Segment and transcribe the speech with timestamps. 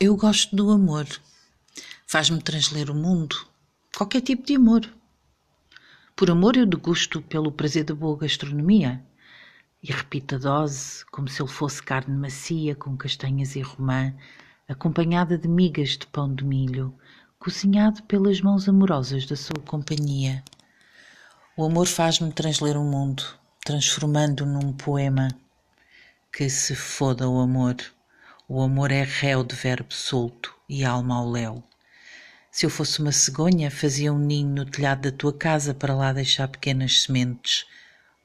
[0.00, 1.08] Eu gosto do amor.
[2.06, 3.34] Faz-me transler o mundo.
[3.96, 4.88] Qualquer tipo de amor.
[6.14, 9.04] Por amor eu degusto pelo prazer da boa gastronomia.
[9.82, 14.14] E repito a dose como se ele fosse carne macia com castanhas e romã,
[14.68, 16.94] acompanhada de migas de pão de milho,
[17.36, 20.44] cozinhado pelas mãos amorosas da sua companhia.
[21.56, 23.24] O amor faz-me transler o mundo,
[23.64, 25.26] transformando num poema.
[26.32, 27.74] Que se foda o amor.
[28.50, 31.62] O amor é réu de verbo solto e alma ao léu.
[32.50, 36.14] Se eu fosse uma cegonha, fazia um ninho no telhado da tua casa para lá
[36.14, 37.66] deixar pequenas sementes.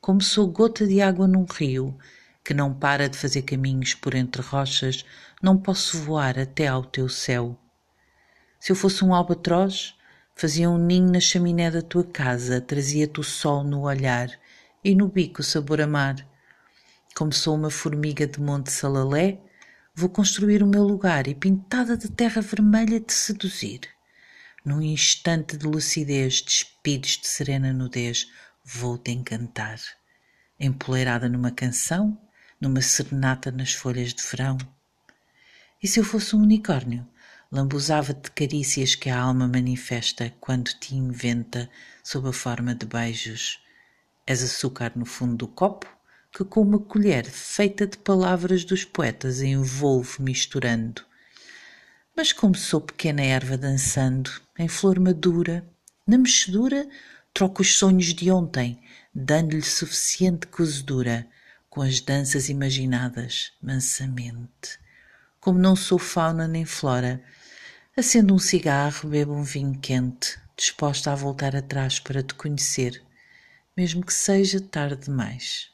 [0.00, 1.98] Como sou gota de água num rio,
[2.44, 5.04] que não para de fazer caminhos por entre rochas,
[5.42, 7.58] não posso voar até ao teu céu.
[8.60, 9.96] Se eu fosse um albatroz,
[10.36, 14.30] fazia um ninho na chaminé da tua casa, trazia-te o sol no olhar
[14.84, 16.14] e no bico sabor a mar.
[17.12, 19.40] Como sou uma formiga de Monte Salalé,
[19.94, 23.80] Vou construir o meu lugar e, pintada de terra vermelha, te seduzir.
[24.64, 28.26] Num instante de lucidez, despides de serena nudez,
[28.64, 29.78] vou-te encantar.
[30.58, 32.18] Empoleirada numa canção,
[32.58, 34.56] numa serenata nas folhas de verão.
[35.82, 37.06] E se eu fosse um unicórnio,
[37.50, 41.68] lambuzava-te de carícias que a alma manifesta quando te inventa
[42.02, 43.60] sob a forma de beijos.
[44.26, 45.86] És açúcar no fundo do copo,
[46.32, 51.02] que com uma colher feita de palavras dos poetas envolvo misturando.
[52.16, 55.64] Mas como sou pequena erva dançando, em flor madura,
[56.06, 56.88] na mexedura
[57.34, 58.80] troco os sonhos de ontem,
[59.14, 61.26] dando-lhe suficiente cozedura,
[61.68, 64.78] com as danças imaginadas, mansamente.
[65.40, 67.22] Como não sou fauna nem flora,
[67.96, 73.02] acendo um cigarro, bebo um vinho quente, disposta a voltar atrás para te conhecer,
[73.76, 75.72] mesmo que seja tarde demais.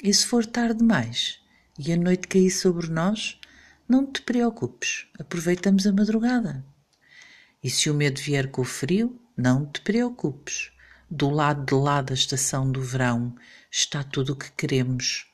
[0.00, 1.40] E se for tarde demais
[1.76, 3.36] e a noite cair sobre nós,
[3.88, 6.64] não te preocupes, aproveitamos a madrugada.
[7.64, 10.70] E se o medo vier com o frio, não te preocupes.
[11.10, 13.34] Do lado de lá da estação do verão
[13.72, 15.26] está tudo o que queremos,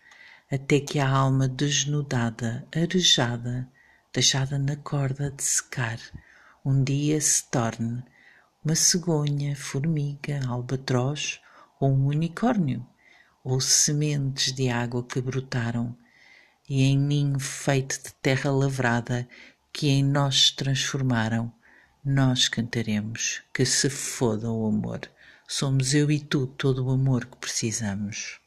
[0.50, 3.68] até que a alma desnudada, arejada,
[4.14, 5.98] deixada na corda de secar,
[6.64, 8.02] um dia se torne
[8.64, 11.38] uma cegonha, formiga, albatroz
[11.78, 12.86] ou um unicórnio
[13.44, 15.94] ou sementes de água que brotaram,
[16.68, 19.28] e em ninho feito de terra lavrada
[19.70, 21.52] que em nós se transformaram,
[22.02, 25.00] nós cantaremos que se foda o amor.
[25.46, 28.40] Somos eu e tu todo o amor que precisamos.